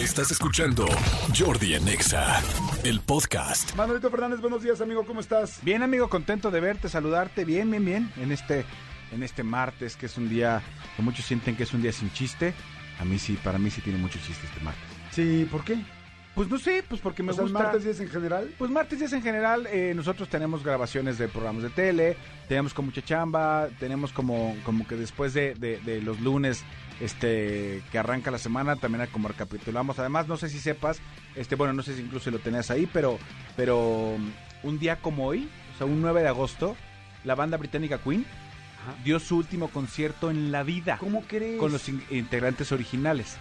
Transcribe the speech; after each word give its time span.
Estás 0.00 0.30
escuchando 0.30 0.86
Jordi 1.38 1.74
en 1.74 1.86
Exa, 1.86 2.42
el 2.84 3.00
podcast. 3.00 3.76
Manolito 3.76 4.10
Fernández, 4.10 4.40
buenos 4.40 4.62
días, 4.62 4.80
amigo, 4.80 5.04
¿cómo 5.04 5.20
estás? 5.20 5.58
Bien, 5.62 5.82
amigo, 5.82 6.08
contento 6.08 6.50
de 6.50 6.58
verte, 6.58 6.88
saludarte, 6.88 7.44
bien, 7.44 7.70
bien, 7.70 7.84
bien, 7.84 8.12
en 8.16 8.32
este, 8.32 8.64
en 9.12 9.22
este 9.22 9.42
martes, 9.42 9.96
que 9.96 10.06
es 10.06 10.16
un 10.16 10.30
día 10.30 10.62
que 10.96 11.02
muchos 11.02 11.26
sienten 11.26 11.54
que 11.54 11.64
es 11.64 11.74
un 11.74 11.82
día 11.82 11.92
sin 11.92 12.10
chiste. 12.14 12.54
A 12.98 13.04
mí 13.04 13.18
sí, 13.18 13.38
para 13.44 13.58
mí 13.58 13.70
sí 13.70 13.82
tiene 13.82 13.98
mucho 13.98 14.18
chiste 14.26 14.46
este 14.46 14.60
martes. 14.64 14.82
Sí, 15.10 15.46
¿por 15.50 15.64
qué? 15.64 15.78
Pues 16.34 16.48
no 16.48 16.58
sé, 16.58 16.84
pues 16.88 17.00
porque 17.00 17.22
me 17.22 17.32
o 17.32 17.34
sea, 17.34 17.42
gusta. 17.42 17.58
martes 17.58 17.84
días 17.84 18.00
en 18.00 18.08
general? 18.08 18.50
Pues 18.56 18.70
martes 18.70 18.98
días 19.00 19.12
en 19.12 19.20
general, 19.22 19.66
eh, 19.66 19.92
nosotros 19.96 20.28
tenemos 20.28 20.62
grabaciones 20.64 21.18
de 21.18 21.28
programas 21.28 21.62
de 21.64 21.70
tele, 21.70 22.16
tenemos 22.48 22.72
con 22.72 22.86
mucha 22.86 23.02
chamba, 23.02 23.68
tenemos 23.80 24.12
como, 24.12 24.56
como 24.64 24.86
que 24.86 24.96
después 24.96 25.34
de, 25.34 25.54
de- 25.54 25.78
de 25.80 26.00
los 26.00 26.20
lunes 26.20 26.64
este 27.00 27.82
que 27.90 27.98
arranca 27.98 28.30
la 28.30 28.38
semana, 28.38 28.76
también 28.76 29.06
como 29.12 29.28
recapitulamos. 29.28 29.98
Además, 29.98 30.28
no 30.28 30.36
sé 30.36 30.48
si 30.48 30.58
sepas, 30.60 31.00
este 31.34 31.56
bueno, 31.56 31.72
no 31.72 31.82
sé 31.82 31.94
si 31.96 32.02
incluso 32.02 32.30
lo 32.30 32.38
tenías 32.38 32.70
ahí, 32.70 32.88
pero, 32.92 33.18
pero 33.56 34.10
um, 34.14 34.30
un 34.62 34.78
día 34.78 34.96
como 34.96 35.26
hoy, 35.26 35.48
o 35.74 35.78
sea, 35.78 35.86
un 35.86 36.00
9 36.00 36.22
de 36.22 36.28
agosto, 36.28 36.76
la 37.24 37.34
banda 37.34 37.56
británica 37.56 37.98
Queen 37.98 38.24
dio 39.04 39.18
su 39.18 39.36
último 39.36 39.68
concierto 39.68 40.30
en 40.30 40.52
la 40.52 40.62
vida 40.62 40.96
¿Cómo 40.98 41.22
crees? 41.22 41.58
con 41.58 41.70
los 41.72 41.88
in- 41.88 42.02
integrantes 42.10 42.70
originales. 42.72 43.36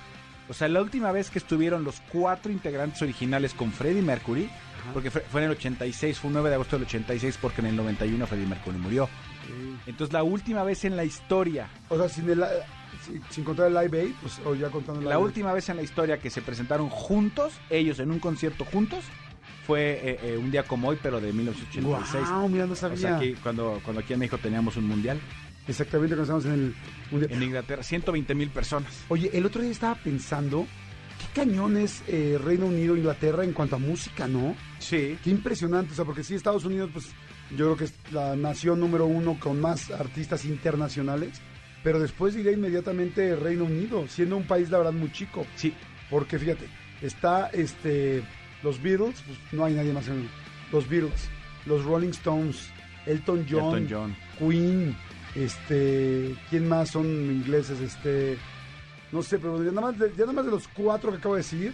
O 0.49 0.53
sea, 0.53 0.67
la 0.67 0.81
última 0.81 1.12
vez 1.12 1.30
que 1.30 1.39
estuvieron 1.39 1.84
los 1.84 2.02
cuatro 2.12 2.52
integrantes 2.52 3.02
originales 3.02 3.53
con 3.53 3.71
Freddie 3.71 4.02
Mercury, 4.02 4.49
porque 4.94 5.12
fue, 5.12 5.22
fue 5.22 5.41
en 5.41 5.52
el 5.52 5.58
86, 5.58 6.17
fue 6.20 6.30
un 6.30 6.34
9 6.34 6.49
de 6.49 6.55
agosto 6.55 6.77
del 6.77 6.85
86, 6.88 7.38
porque 7.41 7.62
en 7.62 7.67
el 7.67 7.75
91 7.75 8.25
Freddie 8.27 8.48
Mercury 8.48 8.77
murió. 8.77 9.08
Entonces, 9.85 10.12
la 10.13 10.23
última 10.23 10.63
vez 10.63 10.85
en 10.85 10.95
la 10.95 11.03
historia, 11.03 11.70
O 11.89 11.98
sea, 11.98 12.09
sin, 12.09 12.30
el, 12.30 12.44
sin, 13.05 13.22
sin 13.30 13.44
contar 13.44 13.67
el 13.67 13.73
Live 13.73 14.02
Aid, 14.02 14.12
pues, 14.22 14.39
o 14.45 14.55
ya 14.55 14.70
contando 14.70 15.02
el 15.02 15.05
la 15.08 15.12
Live 15.16 15.22
Aid. 15.22 15.25
última 15.27 15.53
vez 15.53 15.70
en 15.70 15.75
la 15.77 15.84
historia 15.84 16.17
que 16.20 16.30
se 16.30 16.41
presentaron 16.41 16.89
juntos, 16.89 17.53
ellos 17.70 18.00
en 18.00 18.09
un 18.11 18.20
concierto 18.20 18.66
juntos, 18.66 19.03
fue 19.67 20.00
eh, 20.03 20.20
eh, 20.23 20.38
un 20.38 20.50
día 20.50 20.64
como 20.64 20.88
hoy, 20.89 20.97
pero 21.02 21.22
de 21.22 21.31
1986. 21.31 22.27
Guau, 22.27 22.50
mira, 22.50 22.66
no 22.66 22.73
o 22.73 22.75
sabía. 22.75 22.97
sea, 22.97 23.17
aquí, 23.17 23.36
cuando, 23.44 23.80
cuando 23.83 24.02
aquí 24.02 24.14
en 24.14 24.20
México 24.20 24.39
teníamos 24.39 24.77
un 24.77 24.88
mundial, 24.88 25.20
Exactamente, 25.70 26.16
cuando 26.16 26.38
estamos 26.38 26.45
en 26.45 26.66
el 26.66 26.75
mundial. 27.12 27.31
en 27.31 27.44
Inglaterra, 27.44 27.84
120 27.84 28.36
mil 28.36 28.50
personas. 28.50 29.06
Oye, 29.08 29.30
el 29.34 29.45
otro 29.45 29.62
día 29.62 29.72
estaba 29.72 29.95
pensando, 29.95 30.66
qué 31.20 31.42
cañón 31.42 31.78
es 31.78 32.03
eh, 32.08 32.39
Reino 32.44 32.66
Unido, 32.66 32.98
Inglaterra 32.98 33.44
en 33.44 33.53
cuanto 33.53 33.76
a 33.76 33.80
música, 33.80 34.28
¿no? 34.28 34.56
Sí. 34.80 35.17
Qué 35.23 35.30
impresionante, 35.30 35.94
o 35.94 35.95
sea, 35.95 36.06
porque 36.06 36.23
sí, 36.23 36.34
Estados 36.34 36.66
Unidos, 36.66 36.89
pues 36.92 37.06
yo 37.52 37.66
creo 37.66 37.78
que 37.78 37.84
es 37.86 37.94
la 38.11 38.36
nación 38.36 38.80
número 38.80 39.06
uno 39.06 39.38
con 39.39 39.61
más 39.61 39.92
artistas 39.92 40.45
internacionales, 40.45 41.42
pero 41.83 42.00
después 42.00 42.33
diría 42.33 42.52
inmediatamente 42.52 43.36
Reino 43.36 43.66
Unido, 43.66 44.08
siendo 44.08 44.38
un 44.38 44.44
país, 44.44 44.70
la 44.70 44.80
verdad, 44.80 44.94
muy 44.94 45.11
chico. 45.11 45.45
Sí, 45.56 45.73
Porque 46.09 46.39
fíjate, 46.39 46.66
está 47.02 47.48
este 47.50 48.23
los 48.64 48.81
Beatles, 48.81 49.22
pues 49.26 49.38
no 49.52 49.66
hay 49.66 49.73
nadie 49.73 49.94
más 49.94 50.08
en 50.08 50.28
los 50.72 50.89
Beatles, 50.89 51.30
los 51.66 51.86
Rolling 51.86 52.09
Stones, 52.09 52.70
Elton 53.06 53.45
John, 53.50 53.78
Elton 53.78 53.88
John. 53.89 54.16
Queen, 54.38 54.95
este, 55.35 56.35
¿quién 56.49 56.67
más 56.67 56.89
son 56.91 57.05
ingleses? 57.08 57.80
Este, 57.80 58.38
no 59.11 59.22
sé, 59.23 59.39
pero 59.39 59.63
ya 59.63 59.71
nada 59.71 59.91
más 59.91 59.99
de, 59.99 60.09
ya 60.11 60.21
nada 60.21 60.33
más 60.33 60.45
de 60.45 60.52
los 60.52 60.67
cuatro 60.67 61.11
que 61.11 61.17
acabo 61.17 61.36
de 61.36 61.41
decir, 61.41 61.73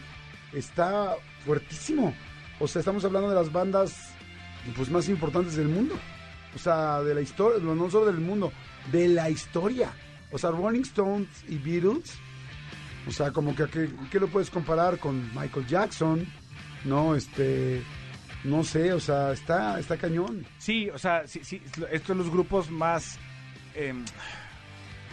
está 0.54 1.16
fuertísimo. 1.46 2.14
O 2.60 2.68
sea, 2.68 2.80
estamos 2.80 3.04
hablando 3.06 3.30
de 3.30 3.36
las 3.36 3.52
bandas 3.52 4.14
pues 4.76 4.90
más 4.90 5.10
importantes 5.10 5.56
del 5.56 5.68
mundo. 5.68 5.96
O 6.56 6.60
sea, 6.60 7.02
de 7.02 7.14
la 7.14 7.22
historia, 7.22 7.60
no 7.60 7.90
solo 7.90 8.06
del 8.06 8.22
mundo, 8.22 8.52
de 8.92 9.10
la 9.10 9.30
historia. 9.30 9.92
O 10.32 10.38
sea, 10.38 10.52
Rolling 10.52 10.82
Stones 10.82 11.30
y 11.48 11.58
Beatles, 11.58 12.18
o 13.08 13.12
sea, 13.12 13.32
como 13.32 13.56
que 13.56 13.64
¿a 13.64 13.68
¿qué, 13.68 13.90
qué 14.10 14.20
lo 14.20 14.28
puedes 14.28 14.50
comparar 14.50 14.98
con 15.00 15.30
Michael 15.36 15.68
Jackson? 15.68 16.26
No, 16.86 17.16
este, 17.16 17.84
no 18.44 18.64
sé, 18.64 18.94
o 18.94 19.00
sea, 19.00 19.32
está, 19.32 19.80
está 19.80 19.98
cañón. 19.98 20.46
Sí, 20.58 20.90
o 20.90 20.98
sea, 20.98 21.28
sí, 21.28 21.42
sí, 21.44 21.62
estos 21.92 22.08
son 22.08 22.18
los 22.20 22.30
grupos 22.30 22.72
más, 22.72 23.20
em, 23.76 24.04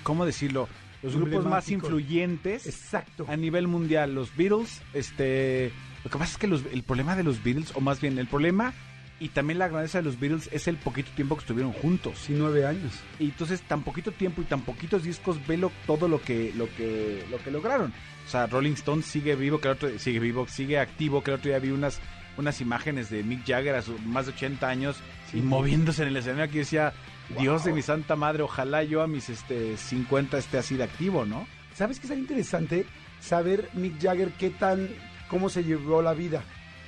¿cómo 0.02 0.26
decirlo? 0.26 0.68
Los 1.02 1.16
grupos 1.16 1.44
más 1.46 1.68
influyentes 1.68 2.66
Exacto. 2.66 3.26
a 3.28 3.36
nivel 3.36 3.66
mundial. 3.66 4.14
Los 4.14 4.34
Beatles, 4.36 4.82
este, 4.94 5.72
lo 6.04 6.10
que 6.10 6.18
pasa 6.18 6.32
es 6.32 6.38
que 6.38 6.46
los- 6.46 6.64
el 6.72 6.82
problema 6.84 7.16
de 7.16 7.24
los 7.24 7.42
Beatles, 7.42 7.72
o 7.74 7.80
más 7.80 8.00
bien 8.00 8.18
el 8.18 8.28
problema 8.28 8.72
y 9.18 9.28
también 9.30 9.58
la 9.58 9.68
grandeza 9.68 9.98
de 9.98 10.04
los 10.04 10.18
Beatles 10.20 10.48
es 10.52 10.68
el 10.68 10.76
poquito 10.76 11.10
tiempo 11.16 11.34
que 11.36 11.40
estuvieron 11.40 11.72
juntos. 11.72 12.18
Sí, 12.18 12.34
nueve 12.36 12.66
años. 12.66 12.92
Y 13.18 13.24
entonces 13.26 13.62
tan 13.62 13.82
poquito 13.82 14.12
tiempo 14.12 14.42
y 14.42 14.44
tan 14.44 14.60
poquitos 14.62 15.02
discos 15.02 15.44
ve 15.46 15.56
lo- 15.56 15.72
todo 15.86 16.06
lo 16.06 16.20
que, 16.22 16.52
lo 16.56 16.68
que, 16.76 17.24
lo 17.30 17.38
que 17.38 17.50
lograron. 17.50 17.92
O 18.24 18.30
sea, 18.30 18.46
Rolling 18.46 18.74
Stone 18.74 19.02
sigue 19.02 19.34
vivo, 19.34 19.60
que 19.60 19.68
el 19.68 19.74
otro, 19.74 19.98
sigue 19.98 20.20
vivo, 20.20 20.46
sigue 20.46 20.78
activo, 20.78 21.22
que 21.24 21.32
el 21.32 21.36
otro 21.38 21.48
día 21.50 21.58
vi 21.58 21.70
unas, 21.70 22.00
unas 22.36 22.60
imágenes 22.60 23.10
de 23.10 23.24
Mick 23.24 23.44
Jagger 23.44 23.74
a 23.74 23.82
sus 23.82 24.00
más 24.06 24.26
de 24.26 24.32
80 24.32 24.68
años 24.68 24.96
Sí. 25.32 25.38
y 25.38 25.42
moviéndose 25.42 26.02
en 26.02 26.08
el 26.08 26.16
escenario 26.16 26.50
que 26.52 26.58
decía, 26.60 26.92
Dios 27.38 27.64
de 27.64 27.72
mi 27.72 27.82
santa 27.82 28.16
madre, 28.16 28.42
ojalá 28.42 28.82
yo 28.84 29.02
a 29.02 29.06
mis 29.06 29.28
este 29.28 29.76
50 29.76 30.38
esté 30.38 30.58
así 30.58 30.76
de 30.76 30.84
activo, 30.84 31.24
¿no? 31.24 31.46
¿Sabes 31.74 31.98
qué 31.98 32.06
sería 32.06 32.22
interesante? 32.22 32.86
Saber 33.20 33.70
Mick 33.74 34.00
Jagger 34.00 34.32
qué 34.32 34.50
tan, 34.50 34.88
cómo 35.28 35.48
se 35.48 35.64
llevó 35.64 36.02
la 36.02 36.12
vida. 36.12 36.42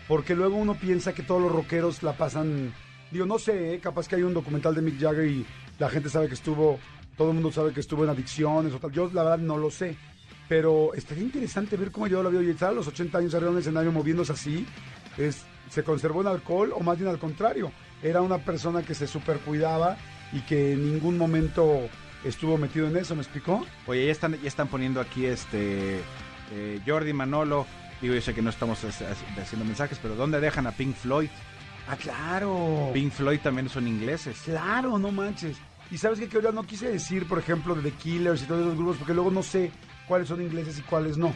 Porque 0.09 0.34
luego 0.34 0.56
uno 0.56 0.75
piensa 0.75 1.15
que 1.15 1.23
todos 1.23 1.41
los 1.41 1.53
rockeros 1.53 2.03
la 2.03 2.12
pasan, 2.12 2.75
digo, 3.11 3.25
no 3.25 3.39
sé, 3.39 3.75
¿eh? 3.75 3.81
capaz 3.81 4.06
que 4.06 4.17
hay 4.17 4.23
un 4.23 4.34
documental 4.34 4.75
de 4.75 4.83
Mick 4.83 5.00
Jagger 5.00 5.27
y 5.27 5.47
la 5.78 5.89
gente 5.89 6.11
sabe 6.11 6.28
que 6.28 6.34
estuvo, 6.34 6.78
todo 7.17 7.28
el 7.28 7.34
mundo 7.34 7.50
sabe 7.50 7.73
que 7.73 7.81
estuvo 7.81 8.05
en 8.05 8.11
adicciones 8.11 8.73
o 8.75 8.78
tal. 8.78 8.93
Yo 8.93 9.11
la 9.12 9.23
verdad 9.23 9.39
no 9.39 9.56
lo 9.56 9.71
sé. 9.71 9.97
Pero 10.47 10.93
estaría 10.93 11.25
interesante 11.25 11.77
ver 11.78 11.91
cómo 11.91 12.06
llevó 12.06 12.23
la 12.23 12.28
vida 12.28 12.43
y 12.43 12.50
estar 12.50 12.69
a 12.69 12.73
los 12.73 12.87
80 12.87 13.17
años 13.17 13.34
arriba 13.34 13.49
de 13.49 13.55
un 13.55 13.61
escenario 13.61 13.93
moviéndose 13.93 14.33
así. 14.33 14.67
Es, 15.17 15.47
¿Se 15.71 15.83
conservó 15.83 16.21
en 16.21 16.27
alcohol 16.27 16.73
o 16.75 16.81
más 16.81 16.99
bien 16.99 17.09
al 17.09 17.19
contrario? 17.19 17.73
Era 18.03 18.21
una 18.21 18.37
persona 18.37 18.83
que 18.83 18.94
se 18.94 19.06
super 19.06 19.39
cuidaba 19.39 19.97
y 20.34 20.41
que 20.41 20.72
en 20.72 20.93
ningún 20.93 21.17
momento 21.17 21.89
estuvo 22.25 22.59
metido 22.59 22.87
en 22.89 22.97
eso, 22.99 23.15
¿me 23.15 23.22
explicó? 23.22 23.65
Oye, 23.87 24.05
ya 24.06 24.12
están, 24.12 24.39
ya 24.43 24.49
están 24.49 24.69
poniendo 24.69 25.00
aquí 25.00 25.25
este 25.25 26.00
eh, 26.53 26.81
Jordi 26.87 27.12
Manolo. 27.15 27.67
Digo, 28.03 28.15
yo 28.15 28.21
sé 28.21 28.34
que 28.34 28.43
no 28.43 28.50
estamos 28.50 28.84
hac- 28.84 29.06
hac- 29.09 29.41
haciendo 29.41 29.65
mensajes, 29.65 29.99
pero 30.03 30.15
¿dónde 30.17 30.41
dejan 30.41 30.67
a 30.67 30.73
Pink 30.73 30.94
Floyd? 30.97 31.28
Ah, 31.89 31.97
claro. 31.97 32.91
Pink 32.93 33.12
Floyd 33.12 33.41
también 33.41 33.69
son 33.69 33.87
ingleses. 33.87 34.41
Claro, 34.44 34.99
no 34.99 35.11
manches. 35.12 35.56
Y 35.91 35.99
sabes 35.99 36.19
qué, 36.19 36.28
que 36.28 36.37
ahora 36.39 36.50
no 36.53 36.65
quise 36.65 36.91
decir, 36.91 37.27
por 37.28 37.39
ejemplo, 37.39 37.75
de 37.75 37.83
The 37.83 37.93
Killers 37.97 38.43
y 38.43 38.47
todos 38.47 38.62
esos 38.62 38.75
grupos, 38.77 38.97
porque 38.97 39.15
luego 39.15 39.31
no 39.31 39.43
sé 39.43 39.71
cuáles 40.09 40.28
son 40.28 40.43
ingleses 40.43 40.78
y 40.78 40.83
cuáles 40.83 41.17
no. 41.19 41.33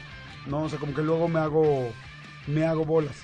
No, 0.47 0.63
o 0.63 0.69
sea, 0.69 0.79
como 0.79 0.95
que 0.95 1.03
luego 1.03 1.29
me 1.29 1.39
hago, 1.39 1.93
me 2.47 2.65
hago 2.65 2.85
bolas. 2.87 3.17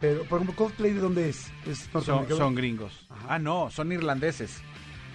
Pero, 0.00 0.24
por 0.24 0.40
ejemplo, 0.40 0.56
Coldplay, 0.56 0.92
¿de 0.94 1.00
dónde 1.00 1.28
es? 1.28 1.52
¿Es 1.66 1.88
Son, 2.02 2.26
son 2.28 2.54
gringos. 2.54 3.06
Ajá. 3.10 3.26
Ah, 3.34 3.38
no, 3.38 3.70
son 3.70 3.92
irlandeses. 3.92 4.62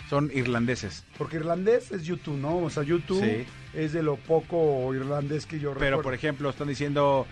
Son 0.10 0.30
irlandeses. 0.34 1.04
Porque 1.18 1.38
irlandés 1.38 1.92
es 1.92 2.04
YouTube, 2.04 2.38
¿no? 2.38 2.58
O 2.58 2.70
sea, 2.70 2.84
YouTube 2.84 3.24
Sí. 3.24 3.46
es 3.74 3.92
de 3.94 4.04
lo 4.04 4.18
poco 4.18 4.94
irlandés 4.94 5.46
que 5.46 5.60
yo 5.60 5.70
Pero, 5.74 5.80
recuerdo. 5.80 6.02
por 6.04 6.14
ejemplo, 6.14 6.50
están 6.50 6.68
diciendo, 6.68 7.26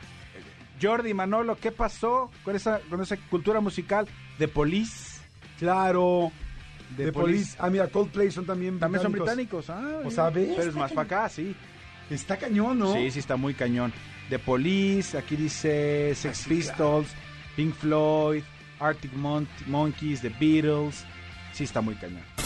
Jordi 0.81 1.13
Manolo, 1.13 1.55
¿qué 1.57 1.71
pasó 1.71 2.31
con 2.43 2.55
esa, 2.55 2.79
con 2.89 3.01
esa 3.01 3.15
cultura 3.29 3.59
musical 3.61 4.07
de 4.39 4.47
Police? 4.47 5.21
Claro. 5.59 6.31
De 6.97 7.05
De, 7.05 7.11
Police. 7.11 7.55
Ah, 7.59 7.69
mira, 7.69 7.87
Coldplay 7.87 8.31
son 8.31 8.45
también 8.45 8.79
También 8.79 9.01
son 9.03 9.11
británicos. 9.11 9.65
británicos. 9.67 10.03
Ah, 10.03 10.07
O 10.07 10.11
sea, 10.11 10.29
¿ves? 10.29 10.53
Pero 10.55 10.69
es 10.69 10.75
más 10.75 10.91
para 10.91 11.05
acá, 11.05 11.29
sí. 11.29 11.55
Está 12.09 12.37
cañón, 12.37 12.79
¿no? 12.79 12.93
Sí, 12.93 13.09
sí, 13.11 13.19
está 13.19 13.35
muy 13.35 13.53
cañón. 13.53 13.93
The 14.29 14.37
Police, 14.39 15.17
aquí 15.17 15.35
dice 15.35 16.13
Sex 16.15 16.43
Ah, 16.45 16.49
Pistols, 16.49 17.07
Pink 17.55 17.73
Floyd, 17.75 18.43
Arctic 18.79 19.13
Mon- 19.13 19.47
Monkeys, 19.67 20.21
The 20.21 20.29
Beatles. 20.39 21.05
Sí, 21.53 21.63
está 21.63 21.81
muy 21.81 21.95
cañón. 21.95 22.21